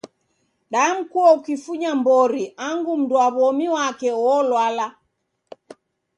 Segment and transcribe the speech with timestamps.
[0.71, 4.85] Damkua ukifunya mbori angu mundu wa womi wake wolwala.